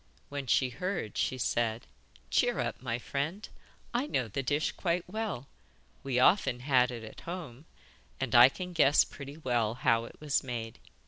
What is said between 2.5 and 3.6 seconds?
up, my friend.